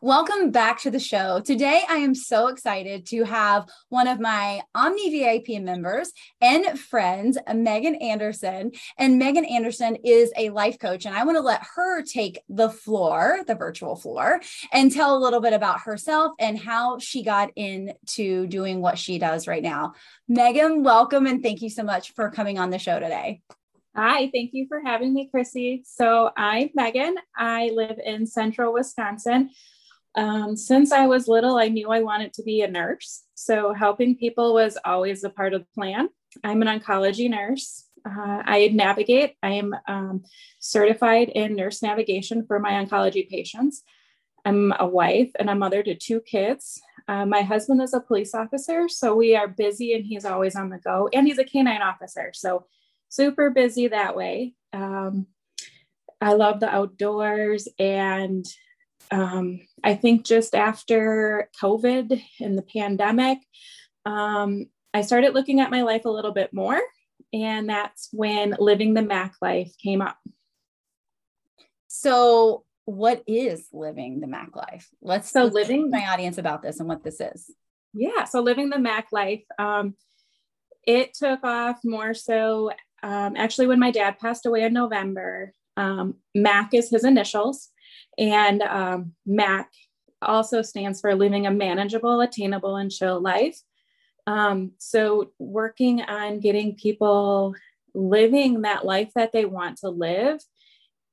[0.00, 1.40] Welcome back to the show.
[1.40, 7.38] Today, I am so excited to have one of my Omni VIP members and friends,
[7.52, 8.72] Megan Anderson.
[8.96, 12.70] And Megan Anderson is a life coach, and I want to let her take the
[12.70, 14.40] floor, the virtual floor,
[14.72, 19.18] and tell a little bit about herself and how she got into doing what she
[19.18, 19.94] does right now.
[20.28, 23.40] Megan, welcome, and thank you so much for coming on the show today.
[23.96, 25.82] Hi, thank you for having me, Chrissy.
[25.84, 27.16] So, I'm Megan.
[27.36, 29.50] I live in central Wisconsin.
[30.18, 33.22] Um, since I was little, I knew I wanted to be a nurse.
[33.34, 36.08] So, helping people was always a part of the plan.
[36.42, 37.86] I'm an oncology nurse.
[38.04, 40.24] Uh, I navigate, I am um,
[40.58, 43.84] certified in nurse navigation for my oncology patients.
[44.44, 46.80] I'm a wife and a mother to two kids.
[47.06, 50.68] Uh, my husband is a police officer, so we are busy and he's always on
[50.68, 52.32] the go, and he's a canine officer.
[52.34, 52.66] So,
[53.08, 54.54] super busy that way.
[54.72, 55.28] Um,
[56.20, 57.68] I love the outdoors.
[57.78, 58.44] And
[59.10, 63.38] um, I think just after COVID and the pandemic,
[64.06, 66.80] um, I started looking at my life a little bit more.
[67.32, 70.16] And that's when living the Mac life came up.
[71.88, 74.88] So, what is living the Mac life?
[75.02, 77.50] Let's so living my audience about this and what this is.
[77.92, 79.42] Yeah, so living the Mac life.
[79.58, 79.94] Um,
[80.86, 82.70] it took off more so
[83.02, 85.52] um, actually when my dad passed away in November.
[85.76, 87.68] Um, MAC is his initials,
[88.18, 89.70] and um, MAC
[90.20, 93.58] also stands for living a manageable, attainable, and chill life.
[94.26, 97.54] Um, so, working on getting people
[97.94, 100.40] living that life that they want to live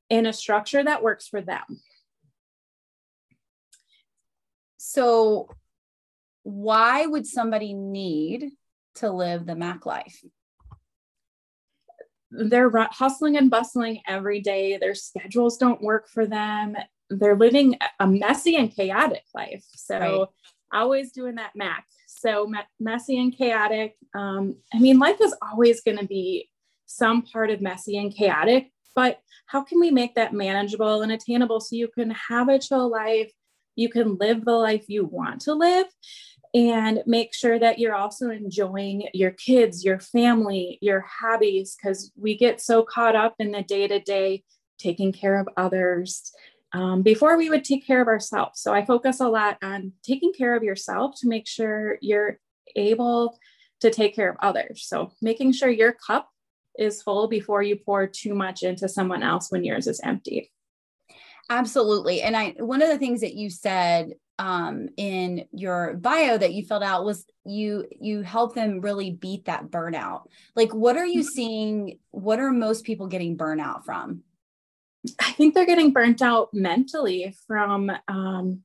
[0.10, 1.64] in a structure that works for them.
[4.78, 5.50] So,
[6.44, 8.52] why would somebody need
[8.96, 10.20] to live the Mac life?
[12.32, 14.78] they're hustling and bustling every day.
[14.78, 16.76] Their schedules don't work for them.
[17.10, 19.64] They're living a messy and chaotic life.
[19.76, 20.28] So, right.
[20.74, 21.86] always doing that Mac.
[22.08, 23.96] So, me- messy and chaotic.
[24.14, 26.50] Um, I mean, life is always going to be
[26.86, 31.60] some part of messy and chaotic, but how can we make that manageable and attainable
[31.60, 33.32] so you can have a chill life?
[33.76, 35.88] You can live the life you want to live
[36.54, 42.38] and make sure that you're also enjoying your kids, your family, your hobbies, because we
[42.38, 44.44] get so caught up in the day to day
[44.80, 46.32] taking care of others
[46.76, 48.60] um, before we would take care of ourselves.
[48.60, 52.38] So I focus a lot on taking care of yourself to make sure you're
[52.76, 53.40] able
[53.80, 54.86] to take care of others.
[54.86, 56.30] So making sure your cup
[56.78, 60.52] is full before you pour too much into someone else when yours is empty.
[61.50, 62.22] Absolutely.
[62.22, 66.66] And I one of the things that you said um, in your bio that you
[66.66, 70.24] filled out was you you help them really beat that burnout.
[70.58, 71.30] Like, what are you mm-hmm.
[71.30, 72.00] seeing?
[72.12, 74.24] What are most people getting burnout from?
[75.20, 78.64] I think they're getting burnt out mentally from um,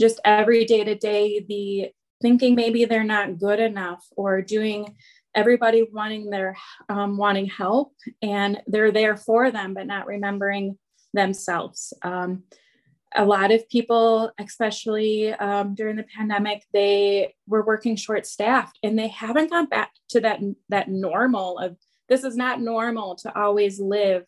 [0.00, 4.94] just every day to day, the thinking maybe they're not good enough or doing
[5.34, 6.56] everybody wanting their
[6.88, 10.78] um, wanting help and they're there for them, but not remembering
[11.12, 11.92] themselves.
[12.02, 12.44] Um,
[13.14, 18.98] a lot of people, especially um, during the pandemic, they were working short staffed and
[18.98, 21.76] they haven't gone back to that that normal of
[22.08, 24.24] this is not normal to always live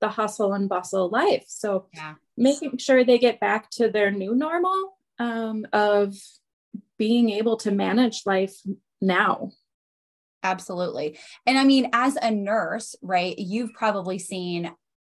[0.00, 1.44] the hustle and bustle life.
[1.48, 2.14] So yeah.
[2.36, 6.14] making sure they get back to their new normal um, of
[6.98, 8.54] being able to manage life
[9.00, 9.50] now.
[10.42, 11.18] Absolutely.
[11.46, 14.70] And I mean, as a nurse, right, you've probably seen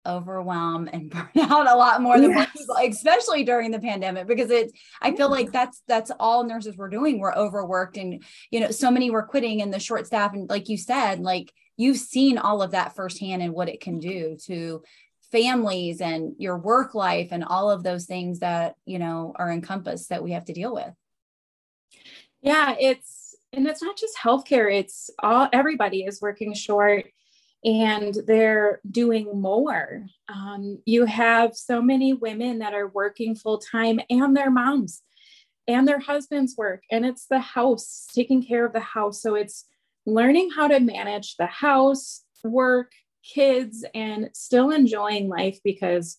[0.07, 2.51] overwhelm and burnout a lot more than yes.
[2.53, 6.89] people, especially during the pandemic, because it's, I feel like that's, that's all nurses were
[6.89, 7.19] doing.
[7.21, 10.33] We're overworked and, you know, so many were quitting and the short staff.
[10.33, 13.99] And like you said, like you've seen all of that firsthand and what it can
[13.99, 14.83] do to
[15.33, 20.11] families and your work life and all of those things that, you know, are encompassed
[20.11, 20.93] that we have to deal with.
[22.43, 22.75] Yeah.
[22.79, 24.73] It's, and it's not just healthcare.
[24.73, 27.07] It's all, everybody is working short
[27.65, 30.05] and they're doing more.
[30.29, 35.03] Um, you have so many women that are working full time and their moms
[35.67, 39.23] and their husbands work, and it's the house, taking care of the house.
[39.23, 39.67] So it's
[40.07, 42.93] learning how to manage the house, work,
[43.25, 46.17] kids, and still enjoying life because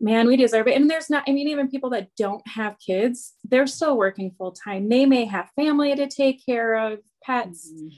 [0.00, 0.76] man, we deserve it.
[0.76, 4.52] And there's not, I mean, even people that don't have kids, they're still working full
[4.52, 4.88] time.
[4.88, 7.72] They may have family to take care of, pets.
[7.72, 7.88] Mm-hmm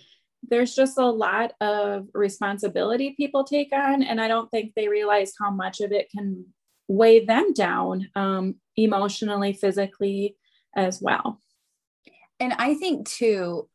[0.48, 5.32] there's just a lot of responsibility people take on and i don't think they realize
[5.38, 6.44] how much of it can
[6.88, 10.36] weigh them down um, emotionally physically
[10.74, 11.40] as well
[12.40, 13.68] and i think too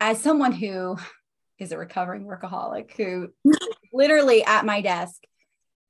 [0.00, 0.96] as someone who
[1.58, 3.28] is a recovering workaholic who
[3.92, 5.22] literally at my desk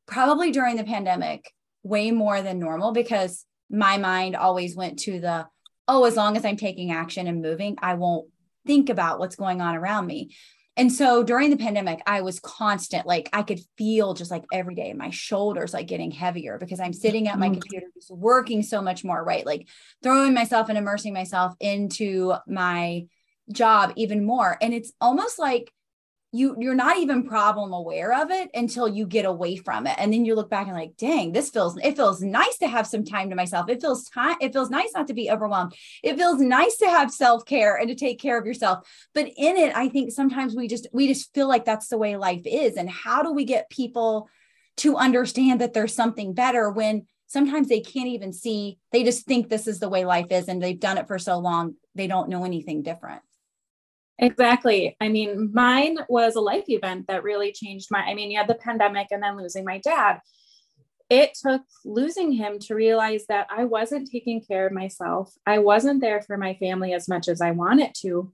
[0.06, 1.52] probably during the pandemic
[1.82, 5.46] way more than normal because my mind always went to the,
[5.86, 8.28] oh, as long as I'm taking action and moving, I won't
[8.66, 10.34] think about what's going on around me.
[10.76, 14.76] And so during the pandemic, I was constant, like I could feel just like every
[14.76, 17.54] day my shoulders like getting heavier because I'm sitting at my mm-hmm.
[17.54, 19.44] computer, just working so much more, right?
[19.44, 19.66] Like
[20.04, 23.06] throwing myself and immersing myself into my
[23.52, 24.56] job even more.
[24.60, 25.72] And it's almost like
[26.30, 29.94] you you're not even problem aware of it until you get away from it.
[29.98, 32.86] And then you look back and like dang this feels it feels nice to have
[32.86, 33.70] some time to myself.
[33.70, 35.74] It feels time it feels nice not to be overwhelmed.
[36.02, 38.86] It feels nice to have self-care and to take care of yourself.
[39.14, 42.16] But in it i think sometimes we just we just feel like that's the way
[42.16, 42.76] life is.
[42.76, 44.28] And how do we get people
[44.78, 49.48] to understand that there's something better when sometimes they can't even see they just think
[49.48, 52.28] this is the way life is and they've done it for so long they don't
[52.28, 53.22] know anything different
[54.18, 54.96] Exactly.
[55.00, 58.48] I mean, mine was a life event that really changed my, I mean, you had
[58.48, 60.20] the pandemic and then losing my dad.
[61.08, 65.32] It took losing him to realize that I wasn't taking care of myself.
[65.46, 68.32] I wasn't there for my family as much as I wanted to.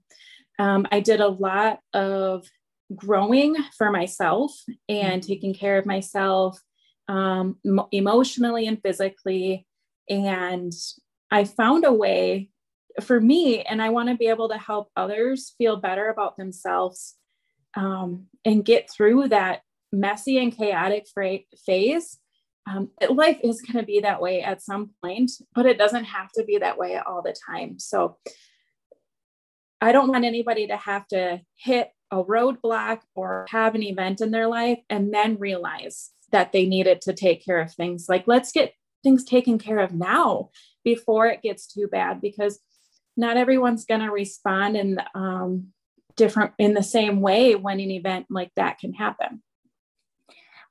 [0.57, 2.47] Um, I did a lot of
[2.93, 4.51] growing for myself
[4.89, 5.27] and mm-hmm.
[5.27, 6.59] taking care of myself
[7.07, 7.57] um,
[7.91, 9.67] emotionally and physically.
[10.09, 10.73] And
[11.31, 12.49] I found a way
[13.01, 17.15] for me and i want to be able to help others feel better about themselves
[17.75, 19.61] um, and get through that
[19.91, 21.05] messy and chaotic
[21.65, 22.19] phase
[22.67, 26.31] um, life is going to be that way at some point but it doesn't have
[26.33, 27.79] to be that way all the time.
[27.79, 28.17] So
[29.81, 34.31] i don't want anybody to have to hit a roadblock or have an event in
[34.31, 38.07] their life and then realize that they needed to take care of things.
[38.09, 40.49] Like let's get things taken care of now
[40.83, 42.59] before it gets too bad because
[43.17, 45.67] not everyone's going to respond in um,
[46.15, 49.41] different in the same way when an event like that can happen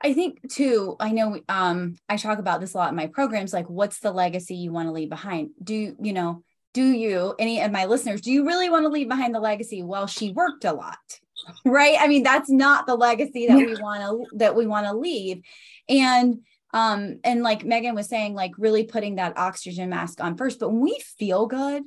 [0.05, 3.55] I think too, I know um, I talk about this a lot in my programs,
[3.55, 5.51] like what's the legacy you want to leave behind?
[5.63, 6.43] Do you know,
[6.75, 9.83] do you, any of my listeners, do you really want to leave behind the legacy?
[9.83, 10.99] Well, she worked a lot,
[11.65, 11.97] right?
[11.99, 13.65] I mean, that's not the legacy that yeah.
[13.65, 15.41] we want to, that we want to leave.
[15.89, 16.41] And,
[16.75, 20.69] um, and like Megan was saying, like really putting that oxygen mask on first, but
[20.69, 21.83] when we feel good,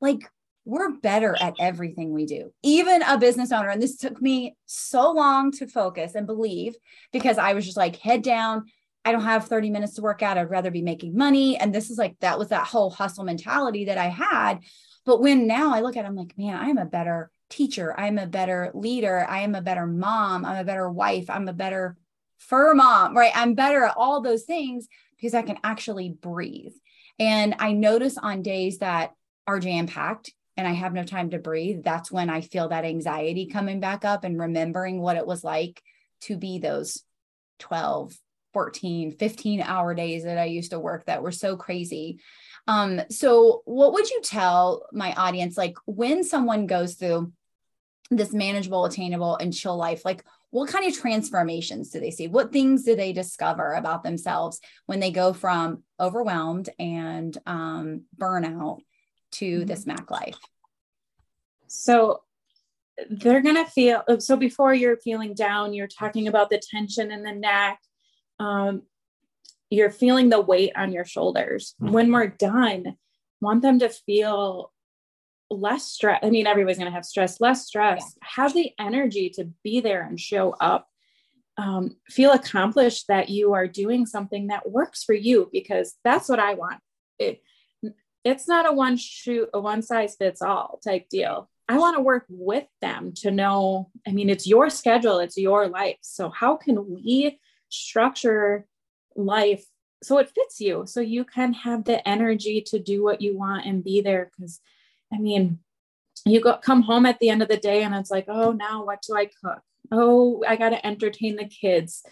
[0.00, 0.28] like
[0.64, 2.52] we're better at everything we do.
[2.62, 6.74] Even a business owner, and this took me so long to focus and believe
[7.10, 8.66] because I was just like head down.
[9.02, 10.36] I don't have 30 minutes to work out.
[10.36, 11.56] I'd rather be making money.
[11.56, 14.58] And this is like, that was that whole hustle mentality that I had.
[15.06, 17.98] But when now I look at it, I'm like, man, I'm a better teacher.
[17.98, 19.24] I'm a better leader.
[19.26, 20.44] I am a better mom.
[20.44, 21.30] I'm a better wife.
[21.30, 21.96] I'm a better
[22.36, 23.32] fur mom, right?
[23.34, 24.86] I'm better at all those things
[25.16, 26.74] because I can actually breathe.
[27.18, 29.12] And I notice on days that
[29.48, 32.84] are jam packed and I have no time to breathe, that's when I feel that
[32.84, 35.82] anxiety coming back up and remembering what it was like
[36.22, 37.02] to be those
[37.60, 38.12] 12,
[38.52, 42.20] 14, 15 hour days that I used to work that were so crazy.
[42.66, 47.32] Um, so, what would you tell my audience, like when someone goes through
[48.10, 52.26] this manageable, attainable, and chill life, like what kind of transformations do they see?
[52.26, 58.80] What things do they discover about themselves when they go from overwhelmed and um, burnout
[59.32, 59.66] to mm-hmm.
[59.66, 60.38] this Mac life?
[61.66, 62.22] So
[63.10, 67.22] they're going to feel so before you're feeling down, you're talking about the tension in
[67.22, 67.78] the neck.
[68.40, 68.82] Um,
[69.70, 71.74] you're feeling the weight on your shoulders.
[71.80, 71.92] Mm-hmm.
[71.92, 72.96] When we're done,
[73.40, 74.72] want them to feel
[75.50, 76.20] less stress.
[76.22, 78.28] I mean, everybody's going to have stress, less stress, yeah.
[78.36, 80.88] have the energy to be there and show up.
[81.56, 86.38] Um, feel accomplished that you are doing something that works for you because that's what
[86.38, 86.80] I want.
[87.18, 87.42] It,
[88.28, 91.48] it's not a one shoot a one size fits all type deal.
[91.68, 95.68] I want to work with them to know i mean it's your schedule it's your
[95.68, 95.98] life.
[96.00, 98.66] So how can we structure
[99.16, 99.64] life
[100.02, 103.66] so it fits you so you can have the energy to do what you want
[103.66, 104.30] and be there?
[104.30, 104.60] Because
[105.12, 105.58] i mean
[106.24, 108.84] you go come home at the end of the day and it's like oh now
[108.84, 109.62] what do i cook?
[109.90, 112.02] Oh i got to entertain the kids.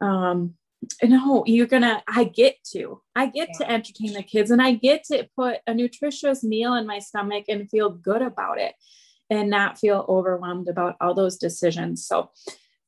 [0.00, 0.54] Um
[1.02, 3.58] no you're gonna i get to i get yeah.
[3.58, 7.44] to entertain the kids and i get to put a nutritious meal in my stomach
[7.48, 8.74] and feel good about it
[9.30, 12.04] and not feel overwhelmed about all those decisions.
[12.04, 12.30] So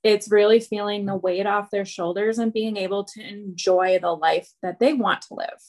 [0.03, 4.51] it's really feeling the weight off their shoulders and being able to enjoy the life
[4.61, 5.61] that they want to live.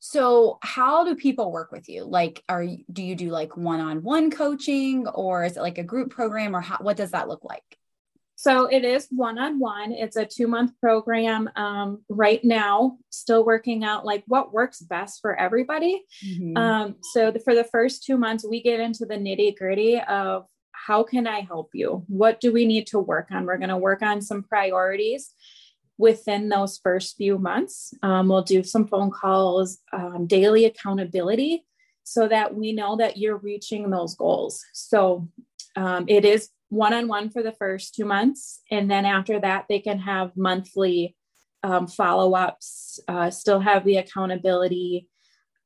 [0.00, 2.04] So how do people work with you?
[2.04, 6.56] Like are do you do like one-on-one coaching or is it like a group program
[6.56, 7.62] or how, what does that look like
[8.42, 9.92] so it is one on one.
[9.92, 11.48] It's a two month program.
[11.54, 16.02] Um, right now, still working out like what works best for everybody.
[16.26, 16.56] Mm-hmm.
[16.56, 20.46] Um, so the, for the first two months, we get into the nitty gritty of
[20.72, 22.02] how can I help you?
[22.08, 23.46] What do we need to work on?
[23.46, 25.32] We're going to work on some priorities.
[25.98, 31.64] within those first few months, um, we'll do some phone calls, um, daily accountability,
[32.02, 34.64] so that we know that you're reaching those goals.
[34.72, 35.28] So
[35.76, 38.62] um, it is one on one for the first two months.
[38.70, 41.14] And then after that, they can have monthly
[41.62, 45.06] um, follow ups, uh, still have the accountability.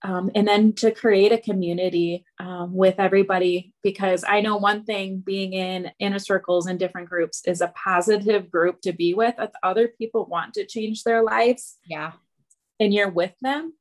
[0.03, 5.23] Um, and then to create a community um, with everybody, because I know one thing
[5.25, 9.37] being in inner circles and different groups is a positive group to be with.
[9.39, 12.13] If other people want to change their lives, yeah,
[12.81, 13.75] and you're with them,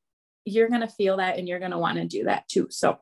[0.44, 2.68] you're going to feel that and you're going to want to do that too.
[2.70, 2.98] So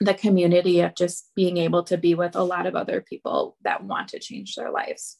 [0.00, 3.82] the community of just being able to be with a lot of other people that
[3.82, 5.18] want to change their lives.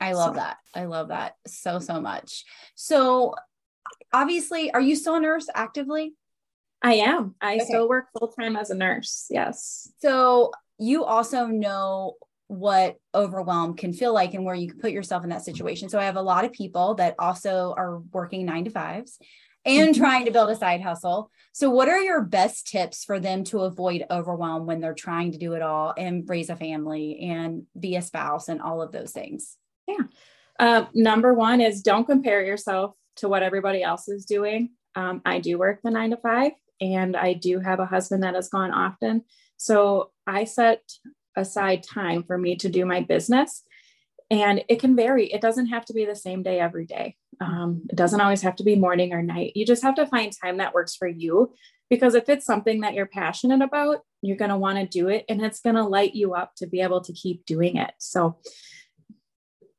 [0.00, 0.40] I love so.
[0.40, 0.58] that.
[0.74, 2.44] I love that so, so much.
[2.74, 3.34] So,
[4.12, 6.14] obviously, are you still a nurse actively?
[6.82, 7.36] I am.
[7.40, 7.64] I okay.
[7.64, 9.26] still work full time as a nurse.
[9.30, 9.90] Yes.
[9.98, 12.14] So, you also know
[12.48, 15.88] what overwhelm can feel like and where you can put yourself in that situation.
[15.88, 19.18] So, I have a lot of people that also are working nine to fives
[19.64, 20.00] and mm-hmm.
[20.00, 21.30] trying to build a side hustle.
[21.52, 25.38] So, what are your best tips for them to avoid overwhelm when they're trying to
[25.38, 29.12] do it all and raise a family and be a spouse and all of those
[29.12, 29.56] things?
[29.86, 30.04] Yeah.
[30.58, 34.70] Um, number one is don't compare yourself to what everybody else is doing.
[34.94, 38.36] Um, I do work the nine to five, and I do have a husband that
[38.36, 39.24] is gone often.
[39.56, 40.82] So, I set
[41.36, 43.62] aside time for me to do my business
[44.30, 47.82] and it can vary it doesn't have to be the same day every day um,
[47.90, 49.52] it doesn't always have to be morning or night.
[49.54, 51.52] You just have to find time that works for you.
[51.90, 55.24] Because if it's something that you're passionate about you're going to want to do it
[55.28, 57.92] and it's going to light you up to be able to keep doing it.
[57.98, 58.38] So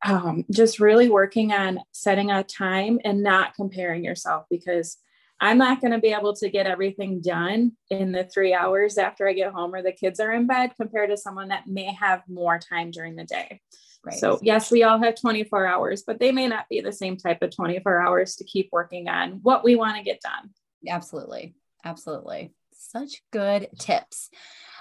[0.05, 4.97] um, just really working on setting a time and not comparing yourself because
[5.39, 9.27] I'm not going to be able to get everything done in the three hours after
[9.27, 12.21] I get home or the kids are in bed compared to someone that may have
[12.27, 13.61] more time during the day.
[14.05, 14.15] Right.
[14.15, 17.41] So, yes, we all have 24 hours, but they may not be the same type
[17.41, 20.49] of 24 hours to keep working on what we want to get done.
[20.87, 21.55] Absolutely.
[21.85, 22.53] Absolutely.
[22.73, 24.29] Such good tips.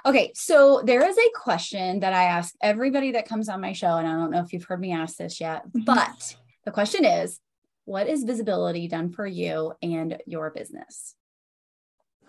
[0.05, 3.97] Okay, so there is a question that I ask everybody that comes on my show,
[3.97, 5.85] and I don't know if you've heard me ask this yet, mm-hmm.
[5.85, 7.39] but the question is
[7.85, 11.15] what is visibility done for you and your business?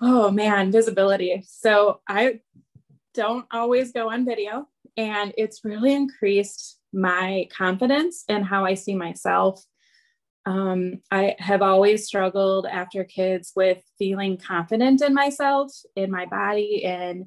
[0.02, 1.44] Oh man, visibility.
[1.48, 2.42] So I
[3.14, 8.96] don't always go on video, and it's really increased my confidence and how I see
[8.96, 9.64] myself.
[10.46, 16.84] Um, I have always struggled after kids with feeling confident in myself, in my body,
[16.86, 17.26] and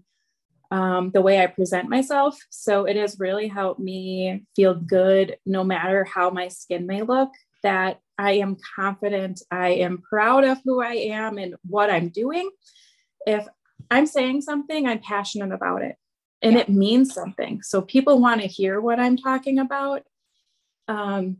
[0.71, 2.37] um, the way I present myself.
[2.51, 7.31] So it has really helped me feel good no matter how my skin may look,
[7.63, 12.51] that I am confident, I am proud of who I am and what I'm doing.
[13.27, 13.47] If
[13.91, 15.97] I'm saying something, I'm passionate about it
[16.43, 16.61] and yeah.
[16.61, 17.63] it means something.
[17.63, 20.03] So people want to hear what I'm talking about.
[20.89, 21.39] Um,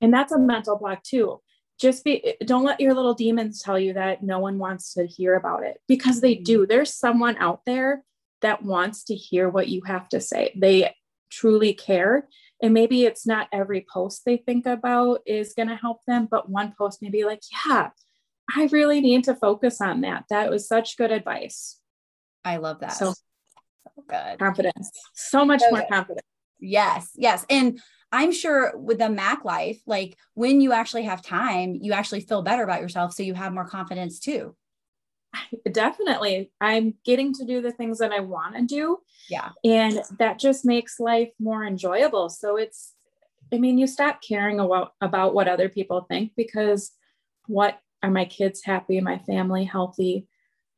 [0.00, 1.40] and that's a mental block too.
[1.78, 5.34] Just be, don't let your little demons tell you that no one wants to hear
[5.34, 6.60] about it because they do.
[6.60, 6.68] Mm-hmm.
[6.68, 8.02] There's someone out there
[8.40, 10.52] that wants to hear what you have to say.
[10.56, 10.94] They
[11.30, 12.28] truly care.
[12.62, 16.48] And maybe it's not every post they think about is going to help them, but
[16.48, 17.90] one post may be like, yeah,
[18.54, 20.24] I really need to focus on that.
[20.30, 21.78] That was such good advice.
[22.44, 22.92] I love that.
[22.92, 23.14] So
[23.86, 24.38] Oh, so good.
[24.38, 24.90] Confidence.
[25.14, 25.88] So much so more good.
[25.90, 26.26] confidence.
[26.60, 27.10] Yes.
[27.16, 27.44] Yes.
[27.50, 27.80] And
[28.12, 32.42] I'm sure with the Mac life, like when you actually have time, you actually feel
[32.42, 33.14] better about yourself.
[33.14, 34.54] So you have more confidence too.
[35.72, 36.50] Definitely.
[36.60, 38.98] I'm getting to do the things that I want to do.
[39.28, 39.50] Yeah.
[39.64, 42.28] And that just makes life more enjoyable.
[42.28, 42.94] So it's,
[43.52, 46.92] I mean, you stop caring about, about what other people think because
[47.46, 49.00] what are my kids happy?
[49.00, 50.26] My family healthy?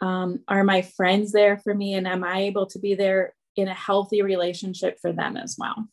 [0.01, 1.95] Um, are my friends there for me?
[1.95, 5.89] And am I able to be there in a healthy relationship for them as well?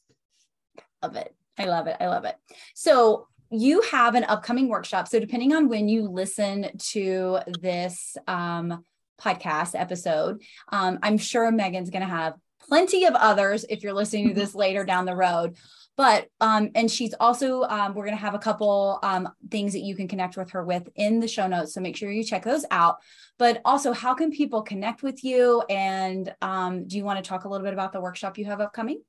[1.01, 1.33] Love it.
[1.57, 1.97] I love it.
[1.99, 2.35] I love it.
[2.75, 5.09] So, you have an upcoming workshop.
[5.09, 8.85] So, depending on when you listen to this um,
[9.19, 10.41] podcast episode,
[10.71, 12.35] um, I'm sure Megan's going to have
[12.67, 15.57] plenty of others if you're listening to this later down the road.
[15.97, 19.79] But um and she's also um we're going to have a couple um things that
[19.79, 22.43] you can connect with her with in the show notes so make sure you check
[22.43, 22.97] those out.
[23.37, 25.63] But also how can people connect with you?
[25.69, 28.61] And um do you want to talk a little bit about the workshop you have
[28.61, 29.01] upcoming?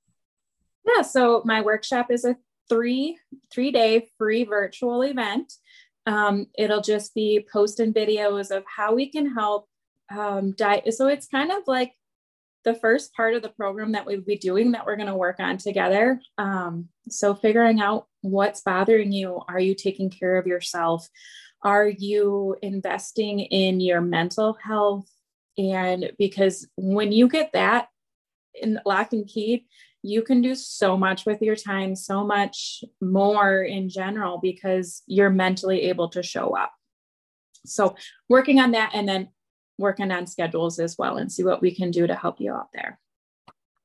[0.85, 2.37] Yeah so my workshop is a
[2.68, 3.18] three
[3.52, 5.52] three day free virtual event.
[6.04, 9.68] Um, it'll just be posting videos of how we can help
[10.11, 11.92] um, diet so it's kind of like
[12.64, 15.40] the first part of the program that we'll be doing that we're going to work
[15.40, 16.21] on together.
[16.38, 19.40] Um, so, figuring out what's bothering you.
[19.49, 21.09] Are you taking care of yourself?
[21.62, 25.09] Are you investing in your mental health?
[25.59, 27.88] And because when you get that
[28.54, 29.66] in lock and key,
[30.02, 35.31] you can do so much with your time, so much more in general because you're
[35.31, 36.73] mentally able to show up.
[37.64, 37.95] So,
[38.28, 39.28] working on that and then
[39.83, 42.69] working on schedules as well and see what we can do to help you out
[42.73, 42.99] there.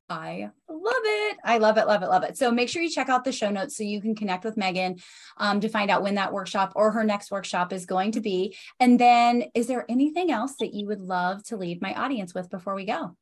[0.09, 1.37] I love it.
[1.43, 2.37] I love it, love it, love it.
[2.37, 4.99] So make sure you check out the show notes so you can connect with Megan
[5.35, 8.55] um, to find out when that workshop or her next workshop is going to be.
[8.79, 12.49] And then, is there anything else that you would love to leave my audience with
[12.49, 13.17] before we go?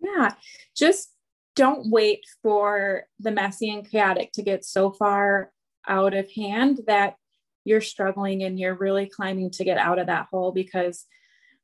[0.00, 0.34] Yeah,
[0.76, 1.10] just
[1.56, 5.50] don't wait for the messy and chaotic to get so far
[5.88, 7.14] out of hand that
[7.64, 11.06] you're struggling and you're really climbing to get out of that hole because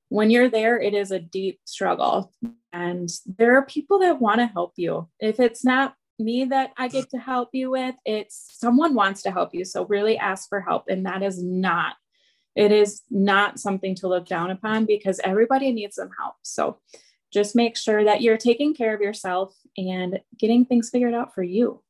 [0.09, 2.33] when you're there, it is a deep struggle.
[2.73, 5.09] And there are people that want to help you.
[5.19, 9.31] If it's not me that I get to help you with, it's someone wants to
[9.31, 9.65] help you.
[9.65, 10.85] So really ask for help.
[10.89, 11.97] And that is not,
[12.55, 16.37] it is not something to look down upon because everybody needs some help.
[16.43, 16.79] So
[17.33, 21.43] just make sure that you're taking care of yourself and getting things figured out for
[21.43, 21.83] you.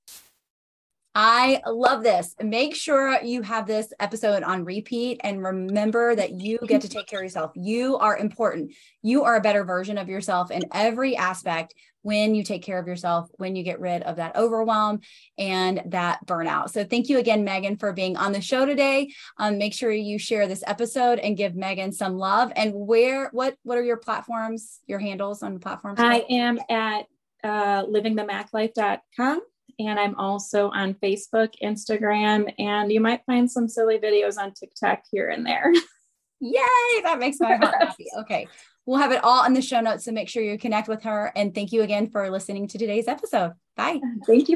[1.19, 2.35] I love this.
[2.43, 7.07] Make sure you have this episode on repeat and remember that you get to take
[7.07, 7.53] care of yourself.
[7.55, 8.75] You are important.
[9.01, 12.87] You are a better version of yourself in every aspect when you take care of
[12.87, 15.01] yourself, when you get rid of that overwhelm
[15.39, 16.69] and that burnout.
[16.69, 19.09] So, thank you again, Megan, for being on the show today.
[19.39, 22.53] Um, make sure you share this episode and give Megan some love.
[22.55, 25.99] And where, what, what are your platforms, your handles on the platforms?
[25.99, 27.07] I am at
[27.43, 29.41] uh, livingthemaclife.com
[29.79, 35.03] and I'm also on Facebook, Instagram, and you might find some silly videos on TikTok
[35.11, 35.73] here and there.
[36.41, 38.07] Yay, that makes my heart happy.
[38.21, 38.49] Okay.
[38.85, 40.05] We'll have it all in the show notes.
[40.05, 41.33] So make sure you connect with her.
[41.35, 43.55] And thank you again for listening to today's episode.
[43.77, 44.01] Bye.
[44.27, 44.55] Thank you.